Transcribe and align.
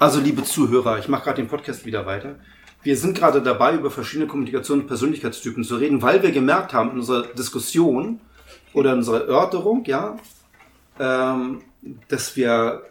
Also, 0.00 0.18
liebe 0.18 0.42
Zuhörer, 0.42 0.98
ich 0.98 1.06
mache 1.06 1.22
gerade 1.22 1.40
den 1.40 1.48
Podcast 1.48 1.86
wieder 1.86 2.04
weiter. 2.04 2.34
Wir 2.82 2.96
sind 2.96 3.16
gerade 3.16 3.40
dabei, 3.40 3.74
über 3.74 3.92
verschiedene 3.92 4.28
Kommunikations- 4.28 4.72
und 4.72 4.86
Persönlichkeitstypen 4.88 5.62
zu 5.62 5.76
reden, 5.76 6.02
weil 6.02 6.20
wir 6.20 6.32
gemerkt 6.32 6.72
haben 6.72 6.90
in 6.90 6.96
unserer 6.96 7.28
Diskussion 7.28 8.20
oder 8.72 8.90
in 8.90 8.98
unserer 8.98 9.20
Erörterung, 9.20 9.84
ja, 9.84 10.16
ähm, 10.98 11.62
dass 12.08 12.34
wir 12.34 12.82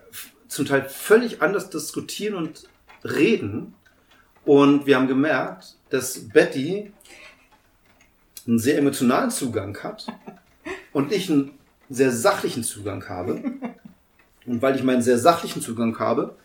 zum 0.47 0.65
Teil 0.65 0.87
völlig 0.87 1.41
anders 1.41 1.69
diskutieren 1.69 2.35
und 2.35 2.69
reden. 3.03 3.75
Und 4.45 4.85
wir 4.85 4.95
haben 4.95 5.07
gemerkt, 5.07 5.75
dass 5.89 6.29
Betty 6.29 6.93
einen 8.47 8.59
sehr 8.59 8.77
emotionalen 8.77 9.29
Zugang 9.29 9.77
hat 9.83 10.07
und 10.93 11.11
ich 11.11 11.29
einen 11.29 11.51
sehr 11.89 12.11
sachlichen 12.11 12.63
Zugang 12.63 13.07
habe. 13.09 13.43
Und 14.45 14.61
weil 14.61 14.75
ich 14.75 14.83
meinen 14.83 15.01
sehr 15.01 15.17
sachlichen 15.17 15.61
Zugang 15.61 15.99
habe, 15.99 16.35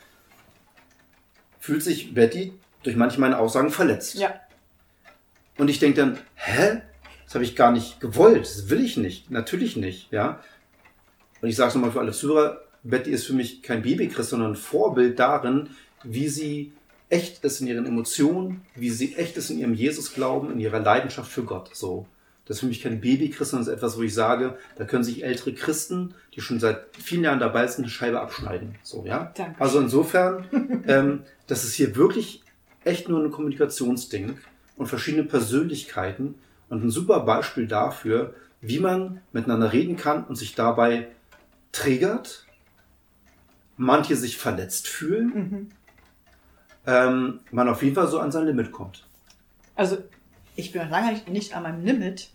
fühlt 1.59 1.83
sich 1.83 2.15
Betty 2.15 2.53
durch 2.83 2.97
manche 2.97 3.21
meiner 3.21 3.39
Aussagen 3.39 3.71
verletzt. 3.71 4.15
Ja. 4.15 4.41
Und 5.57 5.69
ich 5.69 5.79
denke 5.79 6.01
dann, 6.01 6.19
hä? 6.35 6.83
Das 7.25 7.35
habe 7.35 7.45
ich 7.45 7.57
gar 7.57 7.73
nicht 7.73 8.01
gewollt. 8.01 8.43
Das 8.43 8.71
will 8.71 8.83
ich 8.83 8.97
nicht. 8.97 9.31
Natürlich 9.31 9.77
nicht, 9.77 10.11
ja. 10.13 10.41
Und 11.43 11.49
ich 11.49 11.57
sage 11.57 11.69
es 11.69 11.75
nochmal 11.75 11.93
für 11.93 12.01
alle 12.01 12.13
Zuhörer, 12.13 12.63
Betty 12.83 13.11
ist 13.11 13.27
für 13.27 13.35
mich 13.35 13.63
kein 13.63 13.83
Babychrist, 13.83 14.31
sondern 14.31 14.53
ein 14.53 14.57
Vorbild 14.57 15.19
darin, 15.19 15.71
wie 16.03 16.29
sie 16.29 16.73
echt 17.11 17.45
ist 17.45 17.61
in 17.61 17.67
ihren 17.67 17.87
Emotionen, 17.87 18.63
wie 18.75 18.91
sie 18.91 19.15
echt 19.17 19.37
ist 19.37 19.51
in 19.51 19.59
ihrem 19.59 19.75
Jesus-Glauben, 19.75 20.53
in 20.53 20.61
ihrer 20.61 20.81
Leidenschaft 20.81 21.31
für 21.31 21.43
Gott. 21.43 21.71
So. 21.75 22.07
Das 22.49 22.57
ist 22.57 22.61
für 22.61 22.67
mich 22.67 22.83
kein 22.83 23.01
Babychrist, 23.01 23.51
sondern 23.53 23.69
ist 23.69 23.75
etwas, 23.75 23.97
wo 23.99 24.03
ich 24.03 24.15
sage, 24.15 24.57
da 24.77 24.85
können 24.85 25.05
sich 25.05 25.23
ältere 25.23 25.53
Christen, 25.53 26.15
die 26.35 26.41
schon 26.41 26.59
seit 26.59 26.87
vielen 26.97 27.23
Jahren 27.25 27.39
dabei 27.39 27.67
sind, 27.67 27.85
eine 27.85 27.91
Scheibe 27.91 28.21
abschneiden. 28.21 28.75
So, 28.83 29.05
ja. 29.07 29.33
Danke. 29.37 29.61
Also 29.61 29.79
insofern, 29.81 30.83
ähm, 30.89 31.25
das 31.47 31.65
ist 31.65 31.75
hier 31.75 31.95
wirklich 31.95 32.43
echt 32.85 33.09
nur 33.09 33.23
ein 33.23 33.31
Kommunikationsding 33.31 34.39
und 34.77 34.87
verschiedene 34.87 35.25
Persönlichkeiten 35.25 36.37
und 36.71 36.85
ein 36.85 36.91
super 36.91 37.21
Beispiel 37.21 37.67
dafür, 37.67 38.35
wie 38.63 38.81
man 38.81 39.21
miteinander 39.33 39.73
reden 39.73 39.97
kann 39.97 40.25
und 40.25 40.37
sich 40.37 40.55
dabei 40.55 41.09
triggert, 41.71 42.47
manche 43.77 44.17
sich 44.17 44.39
verletzt 44.39 44.89
fühlen, 44.89 45.33
Mhm. 45.35 45.69
ähm, 46.87 47.41
man 47.51 47.69
auf 47.69 47.83
jeden 47.83 47.95
Fall 47.95 48.09
so 48.09 48.19
an 48.21 48.33
sein 48.33 48.47
Limit 48.47 48.73
kommt. 48.73 49.07
Also, 49.75 49.99
ich 50.57 50.73
bin 50.73 50.83
noch 50.83 50.91
lange 50.91 51.13
nicht, 51.13 51.29
nicht 51.29 51.55
an 51.55 51.63
meinem 51.63 51.85
Limit, 51.85 52.31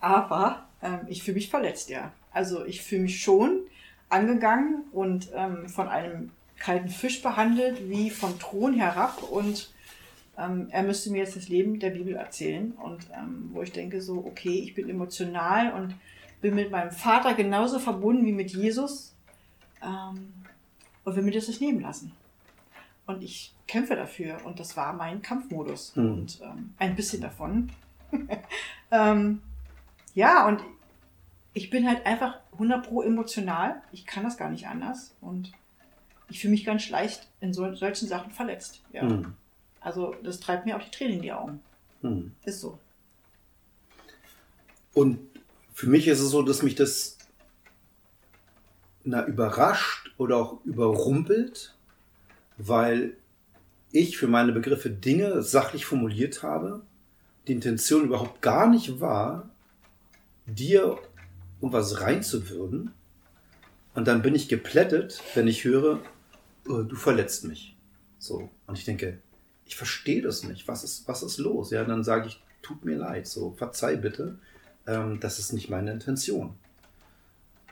aber 0.00 0.66
ähm, 0.82 1.00
ich 1.08 1.22
fühle 1.22 1.36
mich 1.36 1.50
verletzt, 1.50 1.90
ja. 1.90 2.12
Also, 2.32 2.64
ich 2.64 2.82
fühle 2.82 3.02
mich 3.02 3.22
schon 3.22 3.60
angegangen 4.08 4.84
und 4.92 5.30
ähm, 5.34 5.68
von 5.68 5.88
einem 5.88 6.30
kalten 6.58 6.88
Fisch 6.88 7.22
behandelt, 7.22 7.88
wie 7.88 8.10
vom 8.10 8.38
Thron 8.38 8.74
herab 8.74 9.22
und 9.30 9.70
ähm, 10.38 10.68
er 10.70 10.82
müsste 10.82 11.10
mir 11.10 11.18
jetzt 11.18 11.36
das 11.36 11.48
Leben 11.48 11.80
der 11.80 11.90
Bibel 11.90 12.14
erzählen 12.14 12.72
und 12.72 13.06
ähm, 13.16 13.50
wo 13.52 13.62
ich 13.62 13.72
denke 13.72 14.00
so, 14.02 14.18
okay, 14.26 14.60
ich 14.60 14.74
bin 14.74 14.88
emotional 14.88 15.72
und 15.72 15.94
bin 16.40 16.54
mit 16.54 16.70
meinem 16.70 16.90
Vater 16.90 17.34
genauso 17.34 17.78
verbunden 17.78 18.26
wie 18.26 18.32
mit 18.32 18.50
Jesus 18.52 19.14
ähm, 19.82 20.32
und 21.04 21.16
will 21.16 21.22
mir 21.22 21.32
das 21.32 21.48
nicht 21.48 21.60
nehmen 21.60 21.80
lassen. 21.80 22.12
Und 23.06 23.22
ich 23.22 23.54
kämpfe 23.66 23.96
dafür 23.96 24.38
und 24.44 24.60
das 24.60 24.76
war 24.76 24.92
mein 24.92 25.22
Kampfmodus 25.22 25.96
Mhm. 25.96 26.12
und 26.12 26.40
ähm, 26.42 26.74
ein 26.78 26.94
bisschen 26.96 27.22
davon. 27.22 27.70
ähm, 28.90 29.40
ja, 30.16 30.48
und 30.48 30.64
ich 31.52 31.68
bin 31.70 31.86
halt 31.86 32.06
einfach 32.06 32.38
100 32.52 32.88
pro 32.88 33.02
emotional. 33.02 33.82
Ich 33.92 34.06
kann 34.06 34.24
das 34.24 34.38
gar 34.38 34.50
nicht 34.50 34.66
anders 34.66 35.14
und 35.20 35.52
ich 36.30 36.40
fühle 36.40 36.52
mich 36.52 36.64
ganz 36.64 36.88
leicht 36.88 37.28
in 37.40 37.52
so, 37.52 37.72
solchen 37.74 38.08
Sachen 38.08 38.32
verletzt. 38.32 38.80
Ja. 38.92 39.02
Hm. 39.02 39.34
Also 39.78 40.16
das 40.22 40.40
treibt 40.40 40.64
mir 40.64 40.76
auch 40.76 40.82
die 40.82 40.90
Tränen 40.90 41.16
in 41.16 41.22
die 41.22 41.32
Augen. 41.32 41.60
Hm. 42.00 42.32
Ist 42.44 42.60
so. 42.60 42.78
Und 44.94 45.18
für 45.74 45.86
mich 45.86 46.08
ist 46.08 46.20
es 46.20 46.30
so, 46.30 46.40
dass 46.40 46.62
mich 46.62 46.76
das 46.76 47.18
na, 49.04 49.26
überrascht 49.26 50.14
oder 50.16 50.38
auch 50.38 50.64
überrumpelt, 50.64 51.76
weil 52.56 53.18
ich 53.92 54.16
für 54.16 54.28
meine 54.28 54.52
Begriffe 54.52 54.88
Dinge 54.88 55.42
sachlich 55.42 55.84
formuliert 55.84 56.42
habe, 56.42 56.80
die 57.46 57.52
Intention 57.52 58.04
überhaupt 58.04 58.40
gar 58.40 58.66
nicht 58.66 58.98
war, 58.98 59.50
dir 60.46 60.98
irgendwas 61.60 62.00
reinzuwürden. 62.00 62.92
Und 63.94 64.06
dann 64.08 64.22
bin 64.22 64.34
ich 64.34 64.48
geplättet, 64.48 65.22
wenn 65.34 65.48
ich 65.48 65.64
höre, 65.64 65.96
äh, 66.66 66.84
du 66.84 66.94
verletzt 66.96 67.44
mich. 67.44 67.76
So. 68.18 68.48
Und 68.66 68.78
ich 68.78 68.84
denke, 68.84 69.18
ich 69.64 69.76
verstehe 69.76 70.22
das 70.22 70.44
nicht. 70.44 70.68
Was 70.68 70.84
ist, 70.84 71.08
was 71.08 71.22
ist 71.22 71.38
los? 71.38 71.70
Ja, 71.70 71.82
dann 71.84 72.04
sage 72.04 72.28
ich, 72.28 72.42
tut 72.62 72.84
mir 72.84 72.96
leid, 72.96 73.26
so, 73.26 73.52
verzeih 73.56 73.96
bitte. 73.96 74.38
Ähm, 74.86 75.18
das 75.20 75.38
ist 75.38 75.52
nicht 75.52 75.70
meine 75.70 75.92
Intention. 75.92 76.54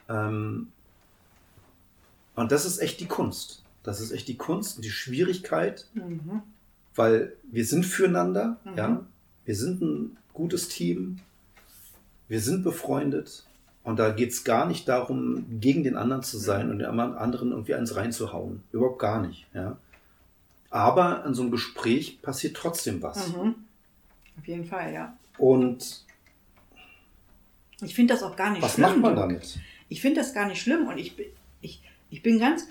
Ähm, 0.08 0.68
und 2.34 2.52
das 2.52 2.64
ist 2.64 2.78
echt 2.78 3.00
die 3.00 3.06
Kunst. 3.06 3.62
Das 3.82 4.00
ist 4.00 4.10
echt 4.12 4.28
die 4.28 4.36
Kunst 4.36 4.76
und 4.76 4.84
die 4.84 4.90
Schwierigkeit, 4.90 5.86
Mhm. 5.94 6.42
weil 6.94 7.34
wir 7.50 7.64
sind 7.66 7.84
füreinander, 7.84 8.58
Mhm. 8.64 8.76
ja. 8.76 9.06
Wir 9.44 9.56
sind 9.56 9.82
ein 9.82 10.16
gutes 10.32 10.68
Team. 10.68 11.18
Wir 12.28 12.40
sind 12.40 12.62
befreundet. 12.64 13.44
Und 13.82 13.98
da 13.98 14.10
geht 14.10 14.30
es 14.30 14.44
gar 14.44 14.66
nicht 14.66 14.88
darum, 14.88 15.44
gegen 15.60 15.84
den 15.84 15.96
anderen 15.96 16.22
zu 16.22 16.38
sein 16.38 16.70
und 16.70 16.78
den 16.78 16.86
anderen 16.88 17.50
irgendwie 17.50 17.74
eins 17.74 17.94
reinzuhauen. 17.96 18.62
Überhaupt 18.72 18.98
gar 18.98 19.20
nicht, 19.20 19.46
ja. 19.52 19.76
Aber 20.70 21.24
in 21.26 21.34
so 21.34 21.42
einem 21.42 21.50
Gespräch 21.50 22.22
passiert 22.22 22.56
trotzdem 22.56 23.02
was. 23.02 23.28
Mhm. 23.28 23.54
Auf 24.38 24.46
jeden 24.48 24.64
Fall, 24.64 24.92
ja. 24.92 25.14
Und 25.36 26.02
Ich 27.82 27.94
finde 27.94 28.14
das 28.14 28.22
auch 28.22 28.36
gar 28.36 28.50
nicht 28.52 28.62
was 28.62 28.72
schlimm. 28.74 28.88
macht 28.88 29.00
man 29.00 29.16
damit? 29.16 29.58
Ich 29.90 30.00
finde 30.00 30.20
das 30.20 30.32
gar 30.32 30.48
nicht 30.48 30.62
schlimm 30.62 30.86
und 30.88 30.96
ich 30.96 31.14
bin, 31.16 31.26
ich, 31.60 31.82
ich 32.10 32.22
bin 32.22 32.38
ganz, 32.38 32.66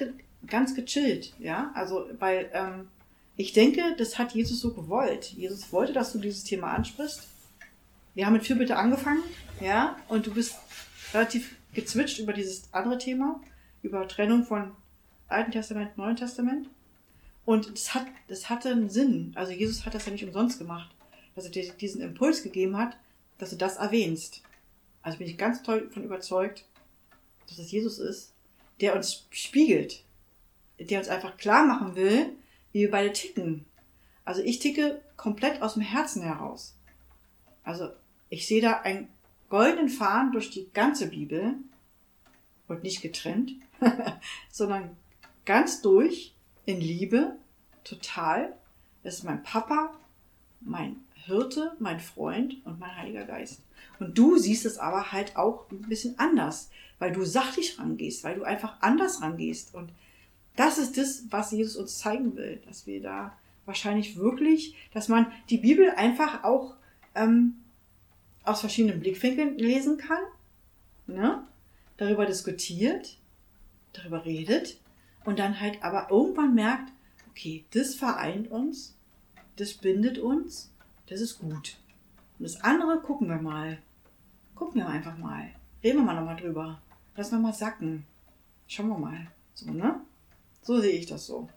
ganz 0.47 0.73
gechillt, 0.75 1.33
ja. 1.39 1.71
Also, 1.75 2.07
weil 2.19 2.49
ähm, 2.53 2.87
ich 3.37 3.53
denke, 3.53 3.81
das 3.99 4.17
hat 4.17 4.33
Jesus 4.33 4.59
so 4.61 4.73
gewollt. 4.73 5.25
Jesus 5.33 5.71
wollte, 5.71 5.93
dass 5.93 6.11
du 6.11 6.19
dieses 6.19 6.43
Thema 6.43 6.71
ansprichst. 6.73 7.27
Wir 8.15 8.25
haben 8.25 8.33
mit 8.33 8.45
Fürbitte 8.45 8.77
angefangen, 8.77 9.23
ja, 9.59 9.97
und 10.07 10.27
du 10.27 10.33
bist 10.33 10.55
relativ 11.13 11.55
gezwitscht 11.73 12.19
über 12.19 12.33
dieses 12.33 12.71
andere 12.71 12.97
Thema, 12.97 13.41
über 13.81 14.07
Trennung 14.07 14.45
von 14.45 14.71
Alten 15.27 15.51
Testament, 15.51 15.97
Neuen 15.97 16.15
Testament. 16.15 16.69
Und 17.45 17.73
das 17.73 17.93
hat, 17.93 18.05
das 18.27 18.49
hatte 18.49 18.69
einen 18.69 18.89
Sinn. 18.89 19.31
Also 19.35 19.51
Jesus 19.51 19.85
hat 19.85 19.95
das 19.95 20.05
ja 20.05 20.11
nicht 20.11 20.23
umsonst 20.23 20.59
gemacht, 20.59 20.93
dass 21.35 21.45
er 21.45 21.51
dir 21.51 21.71
diesen 21.73 22.01
Impuls 22.01 22.43
gegeben 22.43 22.77
hat, 22.77 22.97
dass 23.37 23.49
du 23.49 23.55
das 23.55 23.77
erwähnst. 23.77 24.43
Also 25.01 25.17
bin 25.17 25.27
ich 25.27 25.37
ganz 25.37 25.63
toll 25.63 25.89
von 25.89 26.03
überzeugt, 26.03 26.65
dass 27.47 27.57
es 27.57 27.71
Jesus 27.71 27.99
ist, 27.99 28.33
der 28.79 28.95
uns 28.95 29.25
spiegelt, 29.31 30.03
der 30.79 30.99
uns 30.99 31.09
einfach 31.09 31.37
klar 31.37 31.65
machen 31.65 31.95
will, 31.95 32.29
wie 32.71 32.81
wir 32.81 32.91
beide 32.91 33.11
ticken. 33.11 33.65
Also 34.23 34.41
ich 34.41 34.59
ticke 34.59 35.01
komplett 35.17 35.61
aus 35.61 35.73
dem 35.73 35.83
Herzen 35.83 36.21
heraus. 36.21 36.75
Also 37.63 37.89
ich 38.33 38.47
sehe 38.47 38.63
da 38.63 38.81
einen 38.81 39.09
goldenen 39.49 39.89
Faden 39.89 40.31
durch 40.31 40.49
die 40.49 40.67
ganze 40.73 41.07
Bibel 41.07 41.53
und 42.67 42.81
nicht 42.81 43.03
getrennt, 43.03 43.51
sondern 44.49 44.97
ganz 45.45 45.83
durch 45.83 46.33
in 46.65 46.81
Liebe, 46.81 47.35
total. 47.83 48.57
Das 49.03 49.19
ist 49.19 49.23
mein 49.23 49.43
Papa, 49.43 49.93
mein 50.61 50.95
Hirte, 51.13 51.75
mein 51.77 51.99
Freund 51.99 52.55
und 52.65 52.79
mein 52.79 52.97
Heiliger 52.97 53.25
Geist. 53.25 53.61
Und 53.99 54.17
du 54.17 54.39
siehst 54.39 54.65
es 54.65 54.79
aber 54.79 55.11
halt 55.11 55.37
auch 55.37 55.69
ein 55.69 55.83
bisschen 55.83 56.17
anders, 56.17 56.71
weil 56.97 57.11
du 57.11 57.25
sachlich 57.25 57.77
rangehst, 57.77 58.23
weil 58.23 58.33
du 58.33 58.43
einfach 58.43 58.81
anders 58.81 59.21
rangehst. 59.21 59.75
Und 59.75 59.91
das 60.55 60.79
ist 60.79 60.97
das, 60.97 61.25
was 61.29 61.51
Jesus 61.51 61.75
uns 61.75 61.99
zeigen 61.99 62.35
will, 62.35 62.63
dass 62.65 62.87
wir 62.87 62.99
da 62.99 63.37
wahrscheinlich 63.65 64.17
wirklich, 64.17 64.75
dass 64.91 65.07
man 65.07 65.31
die 65.51 65.59
Bibel 65.59 65.91
einfach 65.91 66.43
auch 66.43 66.73
ähm, 67.13 67.57
aus 68.43 68.59
verschiedenen 68.61 68.99
Blickwinkeln 68.99 69.57
lesen 69.57 69.97
kann, 69.97 70.23
ne? 71.07 71.45
darüber 71.97 72.25
diskutiert, 72.25 73.17
darüber 73.93 74.25
redet 74.25 74.79
und 75.25 75.39
dann 75.39 75.59
halt 75.59 75.83
aber 75.83 76.09
irgendwann 76.11 76.55
merkt, 76.55 76.91
okay, 77.29 77.65
das 77.71 77.95
vereint 77.95 78.49
uns, 78.51 78.95
das 79.55 79.73
bindet 79.73 80.17
uns, 80.17 80.71
das 81.07 81.21
ist 81.21 81.39
gut. 81.39 81.77
Und 82.39 82.43
das 82.43 82.61
andere 82.61 82.99
gucken 82.99 83.27
wir 83.27 83.37
mal. 83.37 83.77
Gucken 84.55 84.81
wir 84.81 84.87
einfach 84.87 85.17
mal. 85.17 85.49
Reden 85.83 85.99
wir 85.99 86.03
mal 86.03 86.15
nochmal 86.15 86.35
drüber. 86.35 86.81
Lassen 87.15 87.37
wir 87.37 87.39
mal 87.39 87.53
sacken. 87.53 88.05
Schauen 88.67 88.89
wir 88.89 88.97
mal. 88.97 89.27
So, 89.53 89.71
ne? 89.71 90.01
So 90.61 90.79
sehe 90.79 90.93
ich 90.93 91.05
das 91.05 91.25
so. 91.25 91.49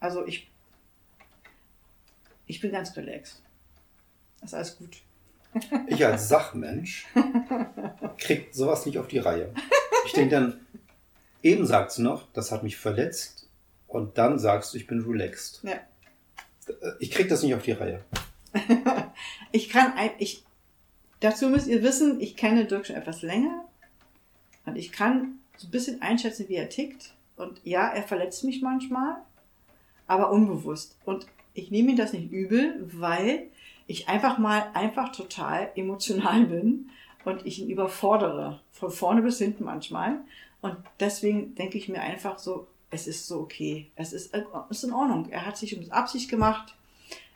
Also 0.00 0.26
ich, 0.26 0.50
ich 2.46 2.60
bin 2.60 2.72
ganz 2.72 2.96
relaxed. 2.96 3.42
Das 4.40 4.50
ist 4.50 4.54
alles 4.54 4.78
gut. 4.78 5.02
Ich 5.86 6.04
als 6.04 6.28
Sachmensch 6.28 7.06
krieg 8.18 8.48
sowas 8.52 8.86
nicht 8.86 8.98
auf 8.98 9.08
die 9.08 9.18
Reihe. 9.18 9.52
Ich 10.06 10.12
denke 10.12 10.34
dann, 10.34 10.60
eben 11.42 11.66
sagt 11.66 11.92
sie 11.92 12.02
noch, 12.02 12.26
das 12.32 12.50
hat 12.50 12.62
mich 12.62 12.76
verletzt 12.76 13.48
Und 13.86 14.18
dann 14.18 14.38
sagst 14.38 14.74
du, 14.74 14.78
ich 14.78 14.86
bin 14.86 15.04
relaxed. 15.04 15.62
Ja. 15.62 15.80
Ich 16.98 17.10
krieg 17.10 17.28
das 17.28 17.42
nicht 17.42 17.54
auf 17.54 17.62
die 17.62 17.72
Reihe. 17.72 18.02
ich 19.52 19.68
kann 19.68 19.92
ein, 19.94 20.10
ich, 20.18 20.44
dazu 21.20 21.48
müsst 21.48 21.66
ihr 21.66 21.82
wissen, 21.82 22.20
ich 22.20 22.36
kenne 22.36 22.64
Dirk 22.64 22.86
schon 22.86 22.96
etwas 22.96 23.22
länger 23.22 23.64
und 24.66 24.76
ich 24.76 24.92
kann 24.92 25.38
so 25.56 25.68
ein 25.68 25.70
bisschen 25.70 26.02
einschätzen, 26.02 26.48
wie 26.48 26.56
er 26.56 26.68
tickt. 26.68 27.14
Und 27.36 27.60
ja, 27.64 27.88
er 27.88 28.02
verletzt 28.02 28.44
mich 28.44 28.62
manchmal, 28.62 29.16
aber 30.06 30.30
unbewusst. 30.30 30.96
Und 31.04 31.26
ich 31.52 31.70
nehme 31.70 31.90
ihm 31.90 31.96
das 31.96 32.12
nicht 32.12 32.30
übel, 32.30 32.80
weil 32.92 33.48
ich 33.86 34.08
einfach 34.08 34.38
mal 34.38 34.70
einfach 34.74 35.12
total 35.12 35.70
emotional 35.76 36.44
bin 36.46 36.90
und 37.24 37.46
ich 37.46 37.60
ihn 37.60 37.70
überfordere. 37.70 38.60
Von 38.72 38.90
vorne 38.90 39.22
bis 39.22 39.38
hinten 39.38 39.64
manchmal. 39.64 40.20
Und 40.60 40.76
deswegen 41.00 41.54
denke 41.54 41.78
ich 41.78 41.88
mir 41.88 42.00
einfach 42.00 42.38
so, 42.38 42.66
es 42.90 43.06
ist 43.06 43.26
so 43.26 43.40
okay. 43.40 43.90
Es 43.96 44.12
ist, 44.12 44.32
äh, 44.34 44.44
ist 44.70 44.84
in 44.84 44.92
Ordnung. 44.92 45.28
Er 45.30 45.44
hat 45.44 45.56
sich 45.56 45.76
um 45.76 45.90
Absicht 45.90 46.30
gemacht. 46.30 46.74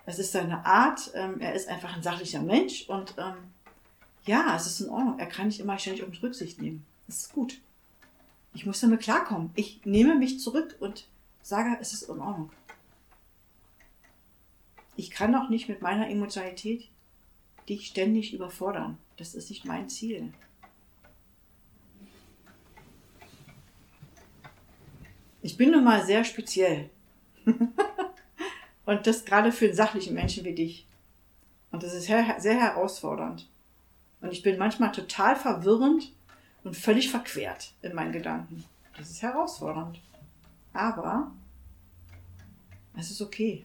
Es 0.06 0.18
ist 0.18 0.32
seine 0.32 0.64
Art. 0.64 1.10
Ähm, 1.14 1.40
er 1.40 1.54
ist 1.54 1.68
einfach 1.68 1.94
ein 1.94 2.02
sachlicher 2.02 2.40
Mensch. 2.40 2.88
Und 2.88 3.14
ähm, 3.18 3.34
ja, 4.24 4.54
es 4.56 4.66
ist 4.66 4.80
in 4.80 4.90
Ordnung. 4.90 5.18
Er 5.18 5.26
kann 5.26 5.48
nicht 5.48 5.60
immer 5.60 5.78
ständig 5.78 6.04
um 6.04 6.12
Rücksicht 6.12 6.60
nehmen. 6.62 6.86
Es 7.08 7.20
ist 7.20 7.32
gut. 7.32 7.60
Ich 8.54 8.66
muss 8.66 8.80
damit 8.80 9.00
klarkommen. 9.00 9.50
Ich 9.54 9.80
nehme 9.84 10.14
mich 10.14 10.40
zurück 10.40 10.76
und 10.80 11.06
sage, 11.42 11.76
es 11.80 11.92
ist 11.92 12.02
in 12.04 12.20
Ordnung. 12.20 12.50
Ich 14.98 15.12
kann 15.12 15.36
auch 15.36 15.48
nicht 15.48 15.68
mit 15.68 15.80
meiner 15.80 16.10
Emotionalität 16.10 16.90
dich 17.68 17.86
ständig 17.86 18.34
überfordern. 18.34 18.98
Das 19.16 19.36
ist 19.36 19.48
nicht 19.48 19.64
mein 19.64 19.88
Ziel. 19.88 20.32
Ich 25.40 25.56
bin 25.56 25.70
nun 25.70 25.84
mal 25.84 26.04
sehr 26.04 26.24
speziell. 26.24 26.90
und 28.86 29.06
das 29.06 29.24
gerade 29.24 29.52
für 29.52 29.66
einen 29.66 29.76
sachlichen 29.76 30.14
Menschen 30.14 30.44
wie 30.44 30.56
dich. 30.56 30.88
Und 31.70 31.84
das 31.84 31.94
ist 31.94 32.06
sehr 32.06 32.60
herausfordernd. 32.60 33.48
Und 34.20 34.32
ich 34.32 34.42
bin 34.42 34.58
manchmal 34.58 34.90
total 34.90 35.36
verwirrend 35.36 36.12
und 36.64 36.76
völlig 36.76 37.08
verquert 37.08 37.72
in 37.82 37.94
meinen 37.94 38.10
Gedanken. 38.10 38.64
Das 38.96 39.10
ist 39.10 39.22
herausfordernd. 39.22 40.00
Aber 40.72 41.30
es 42.96 43.12
ist 43.12 43.22
okay. 43.22 43.64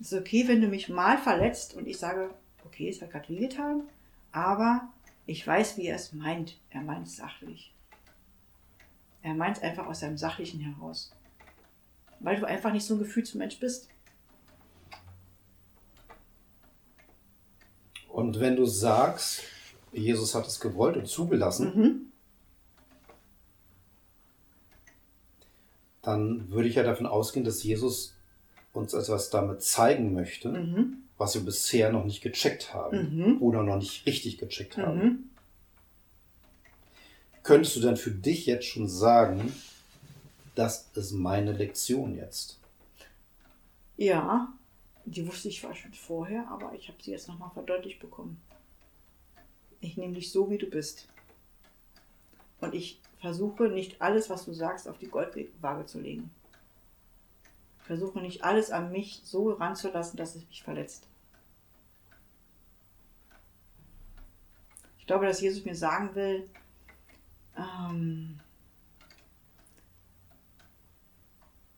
Es 0.00 0.12
ist 0.12 0.18
okay, 0.18 0.48
wenn 0.48 0.62
du 0.62 0.68
mich 0.68 0.88
mal 0.88 1.18
verletzt 1.18 1.74
und 1.74 1.86
ich 1.86 1.98
sage, 1.98 2.30
okay, 2.64 2.88
es 2.88 3.02
hat 3.02 3.10
gerade 3.10 3.28
wehgetan, 3.28 3.82
aber 4.32 4.88
ich 5.26 5.46
weiß, 5.46 5.76
wie 5.76 5.86
er 5.86 5.96
es 5.96 6.12
meint. 6.12 6.58
Er 6.70 6.80
meint 6.80 7.06
es 7.06 7.16
sachlich. 7.16 7.74
Er 9.22 9.34
meint 9.34 9.58
es 9.58 9.62
einfach 9.62 9.86
aus 9.86 10.00
seinem 10.00 10.16
Sachlichen 10.16 10.60
heraus. 10.60 11.12
Weil 12.18 12.40
du 12.40 12.46
einfach 12.46 12.72
nicht 12.72 12.86
so 12.86 12.94
ein 12.94 13.00
Gefühlsmensch 13.00 13.60
bist. 13.60 13.88
Und 18.08 18.40
wenn 18.40 18.56
du 18.56 18.64
sagst, 18.64 19.42
Jesus 19.92 20.34
hat 20.34 20.46
es 20.46 20.60
gewollt 20.60 20.96
und 20.96 21.06
zugelassen, 21.06 21.72
mhm. 21.74 22.12
dann 26.02 26.50
würde 26.50 26.68
ich 26.68 26.74
ja 26.74 26.82
davon 26.82 27.06
ausgehen, 27.06 27.44
dass 27.44 27.62
Jesus 27.62 28.16
uns 28.72 28.94
etwas 28.94 29.30
damit 29.30 29.62
zeigen 29.62 30.12
möchte, 30.14 30.48
mhm. 30.48 31.04
was 31.18 31.34
wir 31.34 31.42
bisher 31.42 31.90
noch 31.92 32.04
nicht 32.04 32.22
gecheckt 32.22 32.72
haben 32.72 33.16
mhm. 33.16 33.42
oder 33.42 33.62
noch 33.62 33.76
nicht 33.76 34.06
richtig 34.06 34.38
gecheckt 34.38 34.76
haben. 34.76 35.02
Mhm. 35.02 35.30
Könntest 37.42 37.76
du 37.76 37.80
denn 37.80 37.96
für 37.96 38.10
dich 38.10 38.46
jetzt 38.46 38.66
schon 38.66 38.88
sagen, 38.88 39.52
das 40.54 40.90
ist 40.94 41.12
meine 41.12 41.52
Lektion 41.52 42.14
jetzt? 42.16 42.58
Ja, 43.96 44.52
die 45.04 45.26
wusste 45.26 45.48
ich 45.48 45.60
zwar 45.60 45.74
schon 45.74 45.92
vorher, 45.92 46.46
aber 46.48 46.74
ich 46.74 46.88
habe 46.88 47.02
sie 47.02 47.10
jetzt 47.10 47.28
nochmal 47.28 47.50
verdeutlicht 47.50 47.98
bekommen. 47.98 48.40
Ich 49.80 49.96
nehme 49.96 50.14
dich 50.14 50.30
so, 50.30 50.50
wie 50.50 50.58
du 50.58 50.66
bist. 50.66 51.08
Und 52.60 52.74
ich 52.74 53.00
versuche 53.20 53.68
nicht 53.68 54.00
alles, 54.02 54.28
was 54.28 54.44
du 54.44 54.52
sagst, 54.52 54.86
auf 54.86 54.98
die 54.98 55.08
Goldwaage 55.08 55.86
zu 55.86 55.98
legen. 56.00 56.30
Versuche 57.82 58.20
nicht 58.20 58.44
alles 58.44 58.70
an 58.70 58.92
mich 58.92 59.20
so 59.24 59.50
ranzulassen, 59.50 60.16
dass 60.16 60.36
es 60.36 60.46
mich 60.46 60.62
verletzt. 60.62 61.06
Ich 64.98 65.06
glaube, 65.06 65.26
dass 65.26 65.40
Jesus 65.40 65.64
mir 65.64 65.74
sagen 65.74 66.14
will, 66.14 66.48
ähm, 67.56 68.38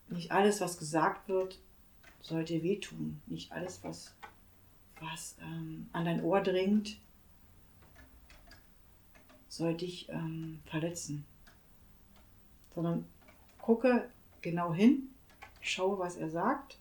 nicht 0.09 0.31
alles, 0.33 0.61
was 0.61 0.79
gesagt 0.79 1.29
wird, 1.29 1.59
sollte 2.21 2.63
wehtun. 2.63 3.21
Nicht 3.27 3.53
alles, 3.53 3.83
was, 3.83 4.15
was 5.01 5.37
ähm, 5.41 5.89
an 5.93 6.05
dein 6.05 6.23
Ohr 6.23 6.41
dringt, 6.41 6.99
soll 9.49 9.75
dich 9.75 10.09
ähm, 10.09 10.61
verletzen. 10.67 11.25
Sondern 12.75 13.07
gucke 13.61 14.11
genau 14.41 14.73
hin, 14.73 15.12
schaue, 15.63 15.99
was 15.99 16.17
er 16.17 16.29
sagt 16.29 16.79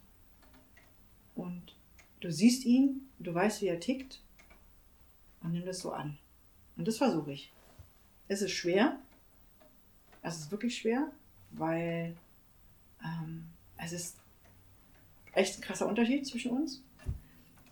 und 1.36 1.76
du 2.20 2.32
siehst 2.32 2.66
ihn, 2.66 3.08
du 3.20 3.34
weißt, 3.34 3.62
wie 3.62 3.68
er 3.68 3.80
tickt 3.80 4.22
und 5.42 5.54
nimm 5.54 5.66
das 5.66 5.80
so 5.80 5.92
an. 5.92 6.18
Und 6.76 6.88
das 6.88 6.98
versuche 6.98 7.32
ich. 7.32 7.52
Es 8.28 8.42
ist 8.42 8.52
schwer. 8.52 9.00
Es 10.22 10.38
ist 10.38 10.52
wirklich 10.52 10.78
schwer, 10.78 11.12
weil 11.52 12.16
ähm, 13.04 13.46
es 13.78 13.92
ist 13.92 14.18
echt 15.34 15.58
ein 15.58 15.62
krasser 15.62 15.88
Unterschied 15.88 16.28
zwischen 16.28 16.52
uns. 16.52 16.84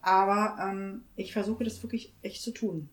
Aber 0.02 0.58
ähm, 0.62 1.04
ich 1.16 1.34
versuche 1.34 1.64
das 1.64 1.82
wirklich 1.84 2.14
echt 2.22 2.42
zu 2.42 2.52
tun. 2.52 2.90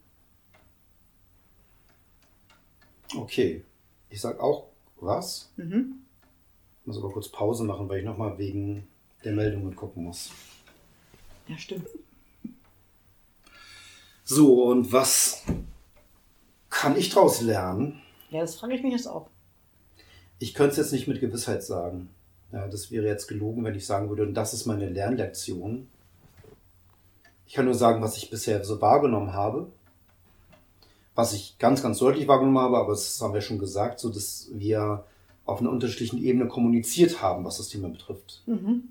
Okay. 3.15 3.65
Ich 4.09 4.21
sag 4.21 4.41
auch 4.41 4.69
was. 4.97 5.53
Mhm. 5.57 6.06
Ich 6.87 6.88
muss 6.88 6.99
aber 6.99 7.11
kurz 7.11 7.29
Pause 7.29 7.65
machen, 7.65 7.88
weil 7.88 7.99
ich 7.99 8.05
nochmal 8.05 8.38
wegen 8.38 8.87
der 9.25 9.33
Meldungen 9.33 9.75
gucken 9.75 10.05
muss. 10.05 10.31
Ja, 11.49 11.59
stimmt. 11.59 11.88
So, 14.23 14.71
und 14.71 14.93
was 14.93 15.43
kann 16.71 16.97
ich 16.97 17.09
daraus 17.09 17.41
lernen? 17.41 18.00
Ja, 18.31 18.43
das 18.43 18.55
frage 18.55 18.77
ich 18.77 18.85
mich 18.85 18.93
jetzt 18.93 19.09
auch. 19.09 19.29
Ich 20.38 20.55
könnte 20.55 20.73
es 20.73 20.76
jetzt 20.76 20.93
nicht 20.93 21.09
mit 21.09 21.21
Gewissheit 21.21 21.64
sagen. 21.64 22.09
Ja, 22.52 22.69
das 22.69 22.93
wäre 22.93 23.07
jetzt 23.07 23.26
gelogen, 23.26 23.64
wenn 23.64 23.75
ich 23.75 23.85
sagen 23.85 24.09
würde, 24.09 24.33
das 24.33 24.55
ist 24.55 24.66
meine 24.66 24.88
Lernlektion. 24.88 25.88
Ich 27.49 27.55
kann 27.55 27.64
nur 27.64 27.75
sagen, 27.75 28.00
was 28.00 28.16
ich 28.16 28.31
bisher 28.31 28.64
so 28.64 28.81
wahrgenommen 28.81 29.33
habe 29.33 29.73
was 31.16 31.33
ich 31.33 31.59
ganz, 31.59 31.83
ganz 31.83 31.99
deutlich 31.99 32.28
wahrgenommen 32.28 32.59
habe, 32.59 32.76
aber 32.76 32.90
das 32.90 33.21
haben 33.21 33.35
wir 33.35 33.40
schon 33.40 33.59
gesagt, 33.59 33.99
so 33.99 34.11
dass 34.11 34.49
wir 34.52 35.05
auf 35.47 35.61
einer 35.61 35.71
unterschiedlichen 35.71 36.23
Ebene 36.23 36.49
kommuniziert 36.49 37.23
haben, 37.23 37.45
was 37.45 37.59
das 37.59 37.69
Thema 37.69 37.88
betrifft. 37.88 38.43
Mhm. 38.47 38.88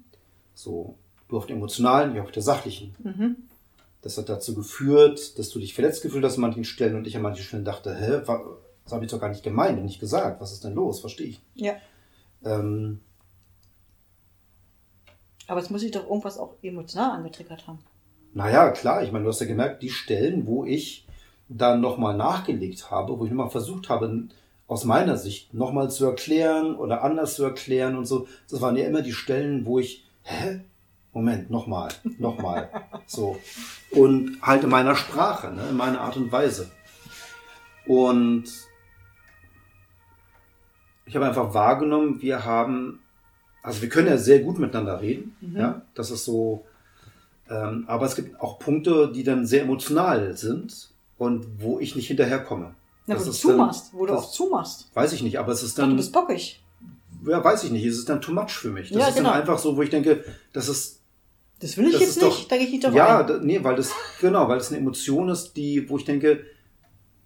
So, 0.53 0.95
du 1.27 1.37
auf 1.37 1.45
der 1.45 1.57
emotionalen, 1.57 2.15
ich 2.15 2.21
auf 2.21 2.31
der 2.31 2.41
sachlichen. 2.41 2.95
Mhm. 3.03 3.35
Das 4.01 4.17
hat 4.17 4.29
dazu 4.29 4.55
geführt, 4.55 5.37
dass 5.37 5.49
du 5.49 5.59
dich 5.59 5.73
verletzt 5.73 6.01
gefühlt 6.01 6.23
hast 6.23 6.35
an 6.35 6.41
manchen 6.41 6.63
Stellen 6.63 6.95
und 6.95 7.07
ich 7.07 7.15
an 7.15 7.23
manchen 7.23 7.43
Stellen 7.43 7.65
dachte, 7.65 7.93
hä, 7.95 8.21
das 8.83 8.93
habe 8.93 9.03
ich 9.03 9.11
doch 9.11 9.19
gar 9.19 9.29
nicht 9.29 9.43
gemeint 9.43 9.77
und 9.77 9.85
nicht 9.85 9.99
gesagt. 9.99 10.39
Was 10.39 10.53
ist 10.53 10.63
denn 10.63 10.75
los? 10.75 11.01
Verstehe 11.01 11.27
ich. 11.27 11.41
Ja. 11.55 11.73
Ähm, 12.43 13.01
aber 15.47 15.59
es 15.59 15.69
muss 15.69 15.81
sich 15.81 15.91
doch 15.91 16.07
irgendwas 16.07 16.37
auch 16.37 16.53
emotional 16.61 17.17
angetriggert 17.17 17.67
haben. 17.67 17.79
Naja, 18.33 18.69
klar. 18.71 19.03
Ich 19.03 19.11
meine, 19.11 19.23
du 19.23 19.29
hast 19.29 19.41
ja 19.41 19.47
gemerkt, 19.47 19.83
die 19.83 19.89
Stellen, 19.89 20.47
wo 20.47 20.65
ich 20.65 21.05
dann 21.49 21.81
nochmal 21.81 22.15
nachgelegt 22.15 22.89
habe, 22.91 23.19
wo 23.19 23.25
ich 23.25 23.31
nochmal 23.31 23.49
versucht 23.49 23.89
habe, 23.89 24.27
aus 24.67 24.83
meiner 24.83 25.17
Sicht 25.17 25.53
nochmal 25.53 25.89
zu 25.89 26.05
erklären 26.05 26.75
oder 26.75 27.03
anders 27.03 27.35
zu 27.35 27.43
erklären 27.43 27.95
und 27.95 28.05
so. 28.05 28.27
Das 28.49 28.61
waren 28.61 28.75
ja 28.75 28.85
immer 28.85 29.01
die 29.01 29.13
Stellen, 29.13 29.65
wo 29.65 29.79
ich, 29.79 30.05
hä? 30.23 30.61
Moment, 31.13 31.49
nochmal, 31.49 31.89
nochmal. 32.17 32.69
so. 33.05 33.37
Und 33.91 34.37
halt 34.41 34.63
in 34.63 34.69
meiner 34.69 34.95
Sprache, 34.95 35.51
ne, 35.53 35.69
in 35.69 35.77
meiner 35.77 36.01
Art 36.01 36.17
und 36.17 36.31
Weise. 36.31 36.69
Und 37.85 38.45
ich 41.05 41.15
habe 41.15 41.27
einfach 41.27 41.53
wahrgenommen, 41.53 42.21
wir 42.21 42.43
haben, 42.43 42.99
also 43.61 43.81
wir 43.81 43.89
können 43.89 44.07
ja 44.07 44.17
sehr 44.17 44.39
gut 44.39 44.59
miteinander 44.59 44.99
reden, 44.99 45.35
mhm. 45.39 45.55
ja, 45.55 45.81
das 45.93 46.11
ist 46.11 46.25
so, 46.25 46.65
ähm, 47.49 47.85
aber 47.87 48.07
es 48.07 48.15
gibt 48.15 48.39
auch 48.41 48.59
Punkte, 48.59 49.11
die 49.13 49.23
dann 49.23 49.45
sehr 49.45 49.61
emotional 49.61 50.35
sind 50.35 50.89
und 51.17 51.61
wo 51.61 51.79
ich 51.79 51.95
nicht 51.95 52.07
hinterherkomme. 52.07 52.73
Na, 53.07 53.19
wo 53.19 53.23
du 53.23 53.31
zumachst, 53.31 53.91
dann, 53.91 53.99
wo 53.99 54.05
du 54.05 54.13
auch 54.13 54.31
zumachst. 54.31 54.89
Weiß 54.93 55.13
ich 55.13 55.21
nicht, 55.21 55.37
aber 55.37 55.51
es 55.51 55.63
ist 55.63 55.77
dann. 55.77 55.91
du 55.91 55.95
bist 55.97 56.11
bockig. 56.11 56.63
Ja, 57.27 57.43
weiß 57.43 57.63
ich 57.63 57.71
nicht. 57.71 57.85
Es 57.85 57.97
ist 57.97 58.09
dann 58.09 58.21
too 58.21 58.33
much 58.33 58.51
für 58.51 58.71
mich. 58.71 58.89
Das 58.89 58.99
ja, 58.99 59.07
ist 59.09 59.15
genau. 59.15 59.29
dann 59.29 59.41
einfach 59.41 59.59
so, 59.59 59.75
wo 59.77 59.81
ich 59.81 59.89
denke, 59.89 60.23
das 60.53 60.69
ist. 60.69 61.01
Das 61.59 61.77
will 61.77 61.87
ich 61.87 61.99
jetzt 61.99 62.21
nicht, 62.21 62.51
da 62.51 62.57
gehe 62.57 62.65
ich 62.65 62.71
nicht 62.73 62.83
drauf 62.83 62.93
Ja, 62.93 63.23
da, 63.23 63.39
nee, 63.41 63.63
weil 63.63 63.75
das, 63.75 63.91
genau, 64.19 64.47
weil 64.49 64.57
das 64.57 64.69
eine 64.69 64.79
Emotion 64.79 65.29
ist, 65.29 65.53
die, 65.53 65.89
wo 65.89 65.97
ich 65.97 66.03
denke, 66.03 66.43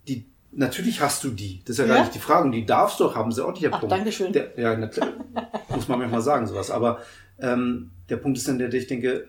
die, 0.07 0.27
natürlich 0.51 1.01
hast 1.01 1.23
du 1.23 1.31
die. 1.31 1.61
Das 1.65 1.73
ist 1.73 1.79
ja, 1.79 1.85
ja? 1.85 1.95
gar 1.95 2.01
nicht 2.03 2.15
die 2.15 2.19
Frage. 2.19 2.45
Und 2.45 2.51
die 2.51 2.65
darfst 2.65 2.99
du 2.99 3.05
auch 3.05 3.15
haben, 3.15 3.31
sie 3.31 3.43
auch 3.43 3.51
nicht 3.51 3.63
der 3.63 3.73
Ach, 3.73 3.79
Punkt. 3.79 3.91
Dankeschön. 3.91 4.31
Der, 4.31 4.57
ja, 4.57 4.77
natürlich. 4.77 5.09
muss 5.69 5.87
man 5.87 5.99
manchmal 5.99 6.21
sagen, 6.21 6.45
sowas. 6.45 6.69
Aber 6.69 6.99
ähm, 7.39 7.91
der 8.09 8.17
Punkt 8.17 8.37
ist 8.37 8.47
dann, 8.47 8.59
der 8.59 8.71
ich 8.71 8.87
denke, 8.87 9.27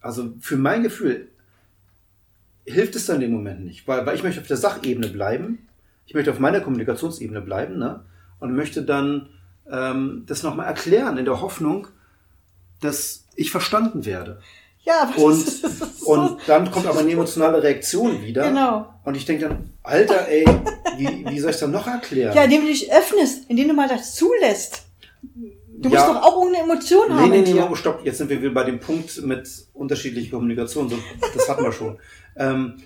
also 0.00 0.34
für 0.40 0.56
mein 0.56 0.82
Gefühl 0.82 1.28
hilft 2.66 2.96
es 2.96 3.06
dann 3.06 3.16
in 3.16 3.22
dem 3.22 3.32
Moment 3.32 3.64
nicht, 3.64 3.86
weil, 3.88 4.04
weil 4.06 4.16
ich 4.16 4.22
möchte 4.22 4.40
auf 4.40 4.46
der 4.46 4.56
Sachebene 4.56 5.08
bleiben, 5.08 5.66
ich 6.06 6.14
möchte 6.14 6.30
auf 6.30 6.38
meiner 6.38 6.60
Kommunikationsebene 6.60 7.40
bleiben 7.40 7.78
ne? 7.78 8.04
und 8.38 8.54
möchte 8.54 8.82
dann 8.82 9.28
ähm, 9.70 10.24
das 10.26 10.42
nochmal 10.42 10.66
erklären 10.66 11.18
in 11.18 11.24
der 11.24 11.40
Hoffnung, 11.40 11.88
dass 12.80 13.24
ich 13.34 13.50
verstanden 13.50 14.04
werde. 14.04 14.40
Ja, 14.82 15.02
aber 15.02 15.18
Und, 15.18 15.46
das 15.46 15.54
ist 15.62 16.00
so, 16.00 16.12
und 16.12 16.38
dann 16.46 16.70
kommt 16.70 16.86
aber 16.86 17.00
eine 17.00 17.10
emotionale 17.10 17.60
Reaktion 17.60 18.22
wieder. 18.22 18.48
Genau. 18.48 18.94
Und 19.04 19.16
ich 19.16 19.24
denke 19.24 19.48
dann, 19.48 19.70
Alter, 19.82 20.28
ey, 20.28 20.44
wie, 20.96 21.26
wie 21.28 21.40
soll 21.40 21.50
ich 21.50 21.56
das 21.56 21.60
dann 21.60 21.72
noch 21.72 21.88
erklären? 21.88 22.36
Ja, 22.36 22.44
indem 22.44 22.62
du 22.62 22.68
dich 22.68 22.92
öffnest, 22.92 23.50
indem 23.50 23.68
du 23.68 23.74
mal 23.74 23.88
das 23.88 24.14
zulässt. 24.14 24.84
Du 25.78 25.88
musst 25.90 26.00
Ja. 26.02 26.12
doch 26.12 26.22
auch 26.22 26.42
irgendeine 26.42 26.70
Emotion 26.70 27.08
Nee, 27.08 27.14
haben 27.14 27.30
nee, 27.30 27.42
nee, 27.42 27.60
oh, 27.60 27.74
stopp, 27.74 28.00
jetzt 28.04 28.18
sind 28.18 28.30
wir 28.30 28.40
wieder 28.40 28.52
bei 28.52 28.64
dem 28.64 28.80
Punkt 28.80 29.22
mit 29.22 29.48
unterschiedlicher 29.74 30.30
Kommunikation. 30.30 30.88
So, 30.88 30.96
das 31.34 31.48
hatten 31.48 31.64
wir 31.64 31.72
schon. 31.72 31.98
Ähm, 32.38 32.82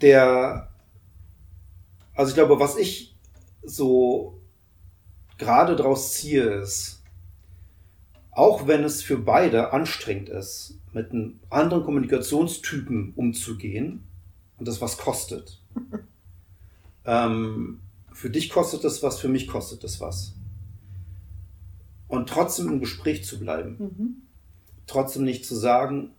der, 0.00 0.68
also 2.14 2.28
ich 2.28 2.34
glaube, 2.36 2.60
was 2.60 2.76
ich 2.76 3.16
so 3.64 4.38
gerade 5.38 5.74
draus 5.74 6.12
ziehe, 6.12 6.44
ist, 6.44 7.02
auch 8.30 8.68
wenn 8.68 8.84
es 8.84 9.02
für 9.02 9.18
beide 9.18 9.72
anstrengend 9.72 10.28
ist, 10.28 10.78
mit 10.92 11.10
einem 11.10 11.40
anderen 11.50 11.82
Kommunikationstypen 11.82 13.14
umzugehen 13.16 14.04
und 14.58 14.68
das 14.68 14.80
was 14.80 14.98
kostet. 14.98 15.60
ähm, 17.04 17.80
für 18.12 18.30
dich 18.30 18.50
kostet 18.50 18.84
das 18.84 19.02
was, 19.02 19.18
für 19.18 19.28
mich 19.28 19.48
kostet 19.48 19.82
das 19.82 20.00
was. 20.00 20.34
Und 22.12 22.28
trotzdem 22.28 22.68
im 22.68 22.80
Gespräch 22.80 23.24
zu 23.24 23.38
bleiben 23.40 23.76
Mhm. 23.78 24.16
trotzdem 24.86 25.24
nicht 25.24 25.46
zu 25.46 25.54
sagen, 25.54 26.10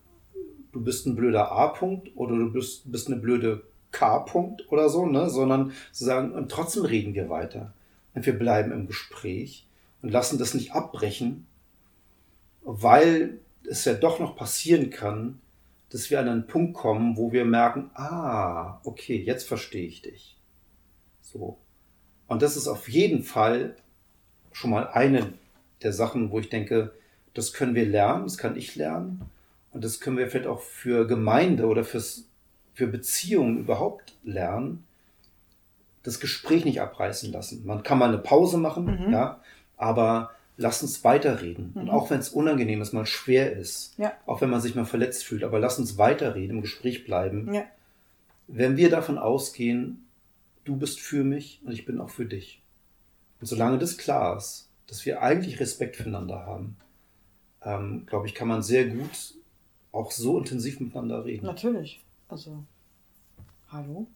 du 0.71 0.81
bist 0.81 1.05
ein 1.05 1.15
blöder 1.15 1.51
A-Punkt 1.51 2.09
oder 2.15 2.35
du 2.35 2.51
bist, 2.51 2.91
bist 2.91 3.05
eine 3.07 3.17
blöde 3.17 3.61
K-Punkt 3.91 4.71
oder 4.71 4.89
so, 4.89 5.05
ne? 5.05 5.29
sondern 5.29 5.71
zu 5.91 6.03
sagen, 6.03 6.31
und 6.31 6.49
trotzdem 6.49 6.83
reden 6.85 7.13
wir 7.13 7.29
weiter. 7.29 7.73
Und 8.15 8.25
wir 8.25 8.33
bleiben 8.33 8.71
im 8.71 8.87
Gespräch 8.87 9.67
und 10.01 10.09
lassen 10.09 10.39
das 10.39 10.55
nicht 10.55 10.71
abbrechen, 10.71 11.45
weil 12.63 13.39
es 13.69 13.85
ja 13.85 13.93
doch 13.93 14.19
noch 14.19 14.35
passieren 14.35 14.89
kann, 14.89 15.39
dass 15.89 16.09
wir 16.09 16.19
an 16.19 16.27
einen 16.27 16.47
Punkt 16.47 16.73
kommen, 16.73 17.17
wo 17.17 17.31
wir 17.31 17.45
merken, 17.45 17.91
ah, 17.93 18.79
okay, 18.83 19.21
jetzt 19.21 19.47
verstehe 19.47 19.85
ich 19.85 20.01
dich. 20.01 20.37
So. 21.21 21.59
Und 22.25 22.41
das 22.41 22.57
ist 22.57 22.67
auf 22.67 22.89
jeden 22.89 23.21
Fall 23.21 23.75
schon 24.53 24.71
mal 24.71 24.87
eine 24.87 25.33
der 25.83 25.93
Sachen, 25.93 26.31
wo 26.31 26.39
ich 26.39 26.49
denke, 26.49 26.91
das 27.33 27.53
können 27.53 27.75
wir 27.75 27.85
lernen, 27.85 28.23
das 28.23 28.37
kann 28.37 28.55
ich 28.55 28.75
lernen. 28.75 29.21
Und 29.71 29.83
das 29.83 29.99
können 29.99 30.17
wir 30.17 30.29
vielleicht 30.29 30.47
auch 30.47 30.61
für 30.61 31.07
Gemeinde 31.07 31.65
oder 31.65 31.83
fürs, 31.83 32.25
für 32.73 32.87
Beziehungen 32.87 33.57
überhaupt 33.57 34.15
lernen. 34.23 34.83
Das 36.03 36.19
Gespräch 36.19 36.65
nicht 36.65 36.81
abreißen 36.81 37.31
lassen. 37.31 37.65
Man 37.65 37.81
kann 37.83 37.97
mal 37.97 38.09
eine 38.09 38.17
Pause 38.19 38.57
machen, 38.57 38.85
Mhm. 39.07 39.11
ja, 39.13 39.39
aber 39.77 40.31
lass 40.57 40.83
uns 40.83 41.03
weiterreden. 41.03 41.71
Und 41.75 41.85
Mhm. 41.85 41.89
auch 41.89 42.09
wenn 42.11 42.19
es 42.19 42.29
unangenehm 42.29 42.81
ist, 42.81 42.93
mal 42.93 43.05
schwer 43.07 43.53
ist, 43.53 43.97
Ja. 43.97 44.13
auch 44.25 44.41
wenn 44.41 44.49
man 44.49 44.61
sich 44.61 44.75
mal 44.75 44.85
verletzt 44.85 45.23
fühlt, 45.23 45.43
aber 45.43 45.59
lass 45.59 45.79
uns 45.79 45.97
weiterreden, 45.97 46.57
im 46.57 46.61
Gespräch 46.61 47.05
bleiben. 47.05 47.51
Ja. 47.53 47.63
Wenn 48.47 48.77
wir 48.77 48.89
davon 48.89 49.17
ausgehen, 49.17 50.05
du 50.65 50.75
bist 50.75 50.99
für 50.99 51.23
mich 51.23 51.61
und 51.65 51.71
ich 51.71 51.85
bin 51.85 51.99
auch 51.99 52.09
für 52.09 52.25
dich. 52.25 52.61
Und 53.41 53.47
solange 53.47 53.77
das 53.79 53.97
klar 53.97 54.37
ist, 54.37 54.67
dass 54.87 55.05
wir 55.05 55.21
eigentlich 55.21 55.59
Respekt 55.59 55.95
füreinander 55.95 56.45
haben, 56.45 56.77
ähm, 57.63 58.05
glaube 58.05 58.27
ich, 58.27 58.35
kann 58.35 58.47
man 58.47 58.63
sehr 58.63 58.85
gut 58.87 59.35
auch 59.91 60.11
so 60.11 60.37
intensiv 60.37 60.79
miteinander 60.79 61.23
reden. 61.23 61.45
Natürlich. 61.45 62.01
Also, 62.27 62.63
hallo? 63.69 64.07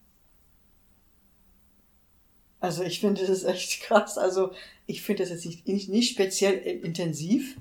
Also 2.59 2.83
ich 2.83 3.00
finde 3.00 3.25
das 3.25 3.43
echt 3.43 3.81
krass. 3.83 4.17
Also 4.17 4.51
ich 4.88 5.01
finde 5.01 5.24
das 5.24 5.29
jetzt 5.29 5.45
nicht, 5.45 5.67
nicht, 5.67 5.89
nicht 5.89 6.12
speziell 6.12 6.55
äh, 6.55 6.77
intensiv. 6.77 7.57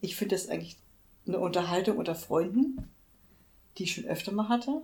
Ich 0.00 0.16
finde 0.16 0.36
das 0.36 0.48
eigentlich 0.48 0.76
eine 1.26 1.38
Unterhaltung 1.38 1.98
unter 1.98 2.14
Freunden, 2.14 2.88
die 3.76 3.84
ich 3.84 3.94
schon 3.94 4.04
öfter 4.04 4.32
mal 4.32 4.48
hatte. 4.48 4.82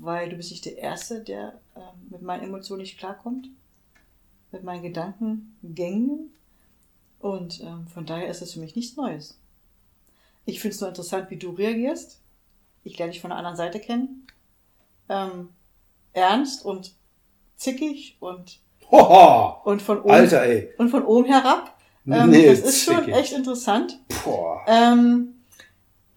Weil 0.00 0.30
du 0.30 0.36
bist 0.36 0.50
nicht 0.50 0.64
der 0.64 0.78
Erste, 0.78 1.20
der 1.20 1.60
ähm, 1.76 1.82
mit 2.10 2.22
meinen 2.22 2.44
Emotionen 2.44 2.82
nicht 2.82 2.98
klarkommt. 2.98 3.48
Mit 4.52 4.64
meinen 4.64 4.82
Gedankengängen. 4.82 6.30
Und 7.20 7.60
ähm, 7.60 7.86
von 7.92 8.06
daher 8.06 8.28
ist 8.28 8.42
es 8.42 8.52
für 8.52 8.60
mich 8.60 8.76
nichts 8.76 8.96
Neues. 8.96 9.38
Ich 10.44 10.60
finde 10.60 10.74
es 10.74 10.80
nur 10.80 10.88
interessant, 10.88 11.30
wie 11.30 11.36
du 11.36 11.50
reagierst. 11.50 12.20
Ich 12.84 12.96
lerne 12.98 13.12
dich 13.12 13.20
von 13.20 13.30
der 13.30 13.38
anderen 13.38 13.56
Seite 13.56 13.80
kennen. 13.80 14.26
Ähm, 15.08 15.50
ernst 16.12 16.64
und 16.64 16.94
zickig 17.56 18.16
und, 18.20 18.60
Hoho! 18.90 19.60
und 19.64 19.82
von 19.82 20.00
oben 20.00 20.10
Alter, 20.10 20.42
ey. 20.42 20.72
und 20.78 20.90
von 20.90 21.04
oben 21.04 21.26
herab. 21.26 21.76
Ähm, 22.06 22.30
Nee, 22.30 22.46
das 22.46 22.60
ist 22.60 22.84
schon 22.84 22.96
zickig. 23.00 23.14
echt 23.14 23.32
interessant. 23.32 23.98
Boah. 24.24 24.62
Ähm, 24.66 25.34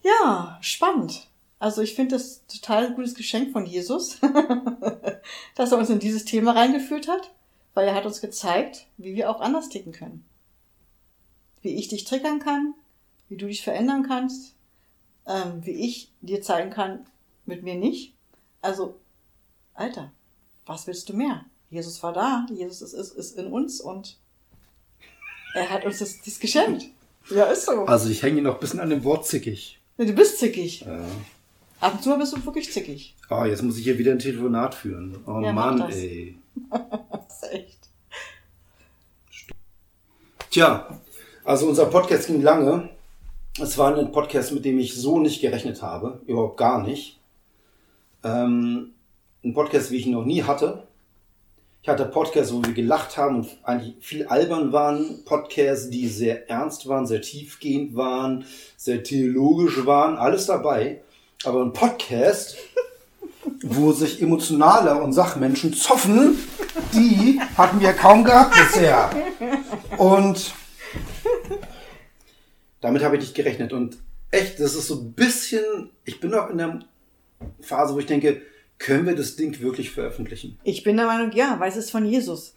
ja, 0.03 0.58
spannend. 0.62 1.27
Also 1.60 1.81
ich 1.81 1.93
finde 1.96 2.15
das 2.15 2.46
total 2.48 2.93
gutes 2.93 3.13
Geschenk 3.15 3.51
von 3.51 3.65
Jesus, 3.65 4.20
dass 5.55 5.72
er 5.72 5.77
uns 5.77 5.89
in 5.89 6.00
dieses 6.00 6.25
Thema 6.25 6.51
reingeführt 6.53 7.08
hat, 7.08 7.31
weil 7.74 7.88
er 7.88 7.93
hat 7.96 8.05
uns 8.05 8.22
gezeigt, 8.22 8.88
wie 8.98 9.15
wir 9.15 9.29
auch 9.29 9.41
anders 9.41 9.70
ticken 9.70 9.91
können. 9.91 10.25
Wie 11.62 11.75
ich 11.75 11.88
dich 11.88 12.03
triggern 12.06 12.39
kann, 12.39 12.74
wie 13.30 13.38
du 13.38 13.48
dich 13.48 13.63
verändern 13.63 14.06
kannst, 14.08 14.56
ähm, 15.27 15.65
wie 15.65 15.72
ich 15.72 16.12
dir 16.22 16.41
zeigen 16.41 16.72
kann, 16.72 17.06
mit 17.46 17.63
mir 17.63 17.75
nicht. 17.75 18.13
Also, 18.62 18.96
Alter, 19.74 20.12
was 20.65 20.88
willst 20.88 21.10
du 21.10 21.13
mehr? 21.13 21.46
Jesus 21.70 22.01
war 22.03 22.13
da, 22.13 22.46
Jesus 22.53 22.82
ist, 22.82 22.94
ist, 22.94 23.13
ist 23.15 23.38
in 23.38 23.48
uns 23.48 23.80
und 23.80 24.18
er 25.53 25.70
hat 25.70 25.86
uns 25.86 26.00
das, 26.00 26.22
das 26.22 26.39
geschenkt. 26.39 26.88
Ja, 27.30 27.46
ist 27.46 27.65
so. 27.65 27.86
Also 27.86 28.10
ich 28.10 28.24
hänge 28.24 28.41
noch 28.41 28.56
ein 28.56 28.60
bisschen 28.60 28.80
an 28.80 28.89
dem 28.89 29.03
Wort 29.03 29.25
zickig. 29.25 29.80
Nee, 29.98 30.06
Du 30.06 30.13
bist 30.13 30.39
zickig. 30.39 30.82
Ja. 30.82 31.06
Ab 31.80 31.94
und 31.96 32.03
zu 32.03 32.18
bist 32.18 32.34
du 32.34 32.46
wirklich 32.46 32.72
zickig. 32.72 33.15
Oh, 33.30 33.44
jetzt 33.46 33.63
muss 33.63 33.77
ich 33.77 33.84
hier 33.84 33.98
wieder 33.98 34.12
ein 34.12 34.20
Telefonat 34.20 34.75
führen. 34.75 35.18
Oh 35.25 35.39
Ja, 35.41 35.53
Mann, 35.53 35.82
ey. 35.89 36.38
Das 36.72 37.44
ist 37.44 37.51
echt. 37.51 37.80
Tja, 40.50 41.00
also 41.51 41.67
unser 41.67 41.88
Podcast 41.88 42.27
ging 42.27 42.41
lange. 42.41 42.88
Es 43.62 43.77
war 43.77 43.93
ein 43.93 44.13
Podcast, 44.13 44.53
mit 44.53 44.63
dem 44.63 44.79
ich 44.79 44.96
so 44.96 45.20
nicht 45.20 45.41
gerechnet 45.41 45.81
habe. 45.81 46.22
Überhaupt 46.25 46.55
gar 46.55 46.81
nicht. 46.81 47.20
Ähm, 48.24 48.91
ein 49.43 49.53
Podcast, 49.53 49.91
wie 49.91 49.98
ich 49.98 50.05
ihn 50.05 50.13
noch 50.13 50.24
nie 50.24 50.43
hatte. 50.43 50.84
Ich 51.81 51.89
hatte 51.89 52.05
Podcasts, 52.05 52.53
wo 52.53 52.63
wir 52.63 52.72
gelacht 52.72 53.17
haben 53.17 53.39
und 53.39 53.58
eigentlich 53.63 53.96
viel 54.00 54.27
albern 54.27 54.72
waren. 54.72 55.25
Podcasts, 55.25 55.89
die 55.89 56.08
sehr 56.08 56.50
ernst 56.50 56.88
waren, 56.88 57.05
sehr 57.05 57.22
tiefgehend 57.22 57.98
waren, 57.98 58.46
sehr 58.77 59.03
theologisch 59.03 59.86
waren. 59.86 60.15
Alles 60.15 60.46
dabei. 60.46 61.01
Aber 61.43 61.65
ein 61.65 61.74
Podcast, 61.74 62.55
wo 63.62 63.91
sich 63.91 64.22
emotionale 64.22 65.03
und 65.03 65.12
Sachmenschen 65.12 65.74
zoffen, 65.74 66.38
die 66.93 67.41
hatten 67.58 67.81
wir 67.81 67.91
kaum 67.91 68.24
gehabt 68.24 68.53
bisher. 68.53 69.10
Und 69.98 70.53
damit 72.82 73.04
habe 73.04 73.16
ich 73.16 73.22
nicht 73.22 73.36
gerechnet. 73.36 73.74
Und 73.74 73.98
echt, 74.32 74.60
das 74.60 74.76
ist 74.76 74.88
so 74.88 74.96
ein 74.96 75.14
bisschen, 75.14 75.92
ich 76.04 76.20
bin 76.20 76.32
noch 76.32 76.50
in 76.50 76.58
der 76.58 76.80
Phase, 77.62 77.94
wo 77.94 78.00
ich 78.00 78.06
denke, 78.06 78.42
können 78.78 79.06
wir 79.06 79.16
das 79.16 79.36
Ding 79.36 79.60
wirklich 79.62 79.92
veröffentlichen? 79.92 80.60
Ich 80.64 80.84
bin 80.84 80.98
der 80.98 81.06
Meinung, 81.06 81.32
ja, 81.34 81.60
weil 81.60 81.70
es 81.70 81.78
ist 81.78 81.92
von 81.92 82.06
Jesus. 82.06 82.56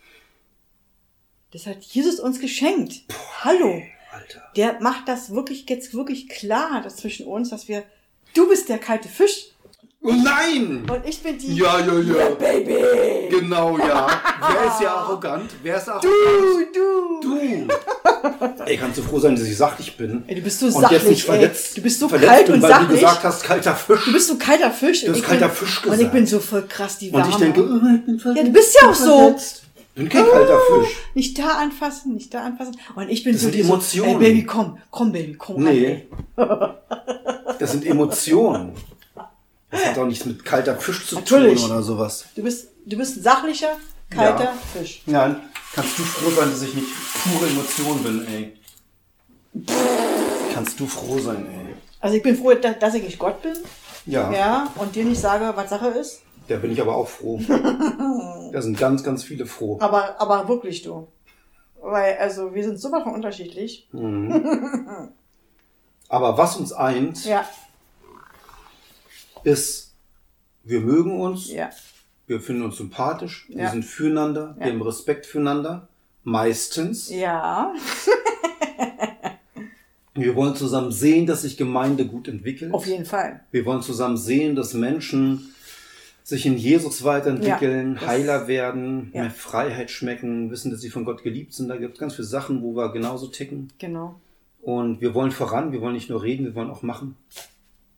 Das 1.53 1.67
hat 1.67 1.83
Jesus 1.83 2.19
uns 2.19 2.41
geschenkt. 2.41 3.03
Hallo. 3.43 3.83
Alter. 4.13 4.43
Der 4.57 4.81
macht 4.81 5.09
das 5.09 5.35
wirklich 5.35 5.69
jetzt 5.69 5.93
wirklich 5.93 6.29
klar, 6.29 6.81
dass 6.83 6.97
zwischen 6.97 7.27
uns, 7.27 7.51
dass 7.51 7.69
wir, 7.69 7.85
du 8.33 8.49
bist 8.49 8.69
der 8.69 8.79
kalte 8.79 9.09
Fisch 9.09 9.51
Oh 10.07 10.13
nein! 10.13 10.85
und 10.91 11.07
ich 11.07 11.23
bin 11.23 11.39
die, 11.39 11.57
Ja, 11.57 11.81
ja, 11.81 11.99
ja. 11.99 12.29
Baby. 12.35 13.31
Genau, 13.31 13.79
ja. 13.79 14.07
Wer 14.39 14.67
ist 14.71 14.81
ja 14.83 14.95
arrogant? 14.97 15.51
Wer 15.63 15.79
ist 15.79 15.89
arrogant? 15.89 16.13
Du, 16.75 17.21
du. 17.23 17.67
Du! 17.67 17.69
Ey, 18.67 18.77
kannst 18.77 18.99
du 18.99 19.03
froh 19.03 19.19
sein, 19.19 19.35
dass 19.37 19.45
ich 19.45 19.57
sachlich 19.57 19.97
bin. 19.97 20.25
Ey, 20.27 20.37
du 20.37 20.41
bist 20.41 20.61
so 20.61 20.67
und 20.67 20.73
sachlich, 20.73 20.93
jetzt 21.01 21.09
nicht 21.09 21.21
ey. 21.21 21.27
verletzt. 21.27 21.77
Du 21.77 21.83
bist 21.83 21.99
so 22.01 22.09
verletzt 22.09 22.31
kalt 22.31 22.47
bin, 22.47 22.55
und 22.57 22.63
weil 22.63 22.71
sachlich. 22.71 22.89
du 22.89 22.95
gesagt 22.95 23.25
hast, 23.25 23.43
kalter 23.45 23.75
Fisch. 23.77 24.05
Du 24.05 24.13
bist 24.13 24.29
so 24.29 24.37
kalter 24.37 24.71
Fisch. 24.71 25.01
Du 25.05 25.11
hast 25.11 25.19
Ich 25.19 25.25
kalter 25.25 25.49
bin, 25.49 25.57
Fisch 25.57 25.79
Und 25.85 25.93
ich 25.93 25.99
gesagt. 25.99 26.13
bin 26.15 26.27
so 26.27 26.41
voll 26.41 26.67
krass, 26.69 26.99
die 26.99 27.09
und 27.11 27.15
Warme. 27.21 27.31
ich 27.31 27.37
denke, 27.37 27.61
oh, 27.63 27.95
ich 27.97 28.07
bin 28.07 28.19
verletzt. 28.19 28.39
Ja, 28.39 28.45
du 28.45 28.53
bist 28.53 28.79
ja 28.81 28.89
auch 28.91 28.95
so. 28.95 29.37
Ich 29.97 30.01
bin 30.03 30.09
kein 30.09 30.25
kalter 30.29 30.59
Fisch. 30.59 30.97
Nicht 31.15 31.39
da 31.39 31.49
anfassen, 31.59 32.15
nicht 32.15 32.35
da 32.35 32.43
anfassen. 32.45 32.77
Und 32.97 33.09
ich 33.11 33.23
bin 33.25 33.35
Das 33.35 33.43
so 33.43 33.47
sind 33.49 33.55
diese, 33.57 33.69
Emotionen. 33.69 34.11
Ey, 34.23 34.29
Baby, 34.31 34.45
komm, 34.45 34.79
komm, 34.91 35.13
Baby, 35.13 35.35
komm 35.35 35.63
Nee. 35.63 35.87
ey. 35.87 36.09
Das 37.59 37.73
sind 37.73 37.87
Emotionen. 37.87 38.73
Das 39.71 39.87
hat 39.87 39.99
auch 39.99 40.07
nichts 40.07 40.25
mit 40.25 40.45
kalter 40.45 40.77
Fisch 40.77 41.07
zu 41.07 41.17
Natürlich. 41.17 41.61
tun 41.61 41.71
oder 41.71 41.83
sowas. 41.83 42.25
Du 42.35 42.43
bist, 42.43 42.69
du 42.87 42.97
bist 42.97 43.23
sachlicher, 43.23 43.77
kalter 44.15 44.45
Ja. 44.45 44.55
Fisch. 44.73 45.03
Nein, 45.07 45.37
Kannst 45.75 45.99
du 45.99 46.03
froh 46.05 46.31
sein, 46.31 46.51
dass 46.51 46.63
ich 46.63 46.73
nicht 46.75 46.87
pure 47.25 47.49
Emotion 47.49 48.03
bin, 48.05 48.27
ey? 48.29 48.57
Kannst 50.55 50.79
du 50.79 50.87
froh 50.87 51.19
sein, 51.19 51.47
ey? 51.47 51.75
Also 52.01 52.17
ich 52.17 52.23
bin 52.23 52.37
froh, 52.37 52.53
da- 52.55 52.75
dass 52.75 52.95
ich 52.95 53.03
nicht 53.03 53.19
Gott 53.19 53.43
bin. 53.43 53.55
Ja, 54.07 54.31
Ja, 54.33 54.71
und 54.77 54.95
dir 54.95 55.05
nicht 55.05 55.21
sage, 55.21 55.53
was 55.57 55.71
Sache 55.71 55.89
ist. 55.89 56.23
da 56.49 56.57
bin 56.59 56.71
ich 56.71 56.81
aber 56.81 56.95
auch 56.95 57.09
froh. 57.09 57.41
Da 58.53 58.63
sind 58.63 58.79
ganz, 58.79 59.03
ganz 59.03 59.25
viele 59.25 59.47
froh. 59.47 59.79
Aber, 59.81 60.21
aber 60.21 60.47
wirklich 60.47 60.83
du. 60.83 61.09
Weil, 61.81 62.17
also, 62.19 62.55
wir 62.55 62.63
sind 62.63 62.79
sowas 62.81 63.03
von 63.03 63.15
unterschiedlich. 63.15 63.89
Mhm. 63.91 65.09
Aber 66.09 66.39
was 66.39 66.57
uns 66.57 66.73
eint, 66.73 67.25
Ja, 67.25 67.45
ist, 69.43 69.93
wir 70.63 70.81
mögen 70.81 71.21
uns, 71.21 71.51
ja, 71.51 71.71
wir 72.27 72.41
finden 72.41 72.63
uns 72.63 72.77
sympathisch, 72.77 73.47
wir 73.49 73.59
Ja. 73.65 73.71
sind 73.71 73.85
füreinander, 73.85 74.55
Ja. 74.59 74.67
wir 74.67 74.73
haben 74.73 74.83
Respekt 74.83 75.27
füreinander. 75.27 75.89
Meistens. 76.23 77.11
ja. 77.11 77.73
Wir 80.17 80.37
wollen 80.37 80.55
zusammen 80.55 80.93
sehen, 80.93 81.27
dass 81.27 81.43
sich 81.43 81.57
Gemeinde 81.57 82.07
gut 82.07 82.29
entwickelt. 82.29 82.73
Auf 82.73 82.87
jeden 82.87 83.05
Fall. 83.05 83.41
Wir 83.51 83.67
wollen 83.67 83.83
zusammen 83.83 84.17
sehen, 84.17 84.55
dass 84.55 84.73
Menschen 84.73 85.53
sich 86.23 86.47
in 86.47 86.57
Jesus 86.57 87.03
weiterentwickeln, 87.03 87.99
Ja, 88.01 88.07
heiler 88.07 88.47
werden, 88.47 89.11
mehr 89.13 89.31
Freiheit 89.33 89.91
schmecken, 89.91 90.53
wissen, 90.53 90.71
dass 90.71 90.81
sie 90.81 90.91
von 90.91 91.05
Gott 91.05 91.25
geliebt 91.25 91.53
sind. 91.53 91.67
Da 91.69 91.77
gibt 91.77 91.95
es 91.95 91.99
ganz 92.01 92.15
viele 92.15 92.29
Sachen, 92.29 92.63
wo 92.63 92.77
wir 92.77 92.93
genauso 92.93 93.27
ticken. 93.27 93.73
Genau. 93.79 94.21
Und 94.63 95.01
wir 95.01 95.15
wollen 95.15 95.33
voran, 95.33 95.73
wir 95.73 95.81
wollen 95.81 95.95
nicht 95.95 96.09
nur 96.11 96.23
reden, 96.23 96.47
wir 96.47 96.55
wollen 96.55 96.71
auch 96.71 96.83
machen. 96.83 97.17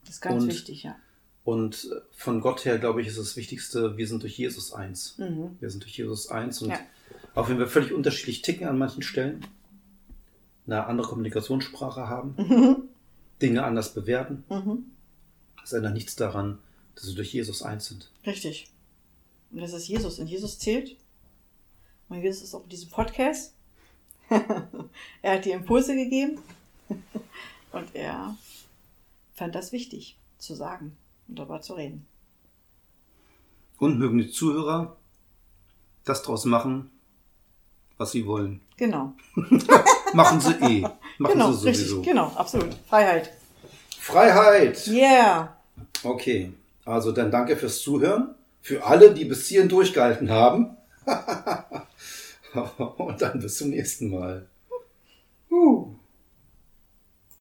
Das 0.06 0.14
ist 0.14 0.20
ganz 0.22 0.42
Und- 0.42 0.48
wichtig, 0.48 0.84
ja. 0.84 0.96
Und 1.46 1.88
von 2.10 2.40
Gott 2.40 2.64
her, 2.64 2.76
glaube 2.76 3.00
ich, 3.00 3.06
ist 3.06 3.18
das 3.18 3.36
Wichtigste, 3.36 3.96
wir 3.96 4.08
sind 4.08 4.24
durch 4.24 4.36
Jesus 4.36 4.72
eins. 4.72 5.16
Mhm. 5.16 5.56
Wir 5.60 5.70
sind 5.70 5.84
durch 5.84 5.96
Jesus 5.96 6.28
eins. 6.28 6.60
Und 6.60 6.70
Ja. 6.70 6.80
auch 7.36 7.48
wenn 7.48 7.56
wir 7.60 7.68
völlig 7.68 7.92
unterschiedlich 7.92 8.42
ticken 8.42 8.66
an 8.66 8.76
manchen 8.76 9.04
Stellen, 9.04 9.46
eine 10.66 10.86
andere 10.86 11.06
Kommunikationssprache 11.06 12.08
haben, 12.08 12.88
Dinge 13.40 13.62
anders 13.62 13.94
bewerten, 13.94 14.42
Mhm. 14.48 14.86
das 15.60 15.72
ändert 15.72 15.94
nichts 15.94 16.16
daran, 16.16 16.58
dass 16.96 17.06
wir 17.06 17.14
durch 17.14 17.32
Jesus 17.32 17.62
eins 17.62 17.86
sind. 17.86 18.10
Richtig. 18.26 18.68
Und 19.52 19.60
das 19.60 19.72
ist 19.72 19.86
Jesus. 19.86 20.18
Und 20.18 20.26
Jesus 20.26 20.58
zählt. 20.58 20.96
Und 22.08 22.22
Jesus 22.22 22.42
ist 22.42 22.54
auch 22.56 22.64
in 22.64 22.70
diesem 22.70 22.90
Podcast. 22.90 23.54
er 25.22 25.34
hat 25.36 25.44
die 25.44 25.52
Impulse 25.52 25.94
gegeben. 25.94 26.40
Und 27.70 27.94
er 27.94 28.36
fand 29.34 29.54
das 29.54 29.70
wichtig 29.70 30.16
zu 30.38 30.56
sagen 30.56 30.96
und 31.28 31.38
darüber 31.38 31.60
zu 31.60 31.74
reden. 31.74 32.06
Und 33.78 33.98
mögen 33.98 34.18
die 34.18 34.30
Zuhörer 34.30 34.96
das 36.04 36.22
draus 36.22 36.44
machen, 36.44 36.90
was 37.98 38.12
sie 38.12 38.26
wollen. 38.26 38.60
Genau. 38.76 39.14
Machen 40.14 40.40
sie 40.40 40.52
eh. 40.52 40.80
Machen 41.18 41.32
genau, 41.32 41.52
sie 41.52 41.58
sowieso. 41.58 41.96
richtig. 41.96 42.12
Genau, 42.12 42.28
absolut. 42.36 42.74
Freiheit. 42.88 43.32
Freiheit! 43.98 44.86
Yeah. 44.86 45.56
Okay, 46.02 46.52
also 46.84 47.12
dann 47.12 47.30
danke 47.30 47.56
fürs 47.56 47.80
Zuhören. 47.80 48.34
Für 48.62 48.84
alle, 48.84 49.12
die 49.12 49.24
bis 49.24 49.46
hierhin 49.48 49.68
durchgehalten 49.68 50.30
haben. 50.30 50.76
Und 52.98 53.20
dann 53.20 53.40
bis 53.40 53.58
zum 53.58 53.70
nächsten 53.70 54.10
Mal. 54.10 54.46
Uh. 55.50 55.94